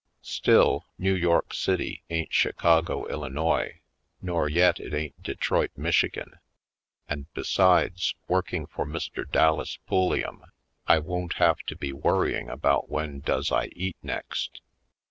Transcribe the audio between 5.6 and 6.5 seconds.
Michigan;